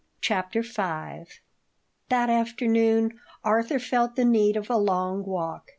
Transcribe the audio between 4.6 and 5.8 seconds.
a long walk.